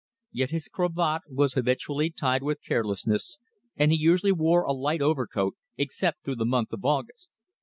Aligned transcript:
Yet 0.31 0.49
his 0.49 0.67
cravat 0.67 1.21
was 1.29 1.53
habitually 1.53 2.09
tied 2.09 2.41
with 2.41 2.63
carelessness, 2.67 3.37
and 3.75 3.91
he 3.91 3.99
usually 4.01 4.31
wore 4.31 4.63
a 4.63 4.71
light 4.73 4.99
overcoat 5.03 5.55
except 5.77 6.23
through 6.23 6.37
the 6.37 6.43
month 6.45 6.73
of 6.73 6.83
August. 6.83 7.29